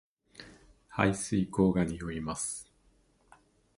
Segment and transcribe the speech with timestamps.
[0.89, 2.67] 排水溝が臭います